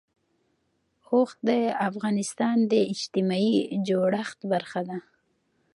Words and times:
اوښ 1.11 1.31
د 1.47 1.49
افغانستان 1.89 2.57
د 2.71 2.73
اجتماعي 2.93 3.57
جوړښت 3.87 4.39
برخه 4.51 4.81
ده. 4.89 4.97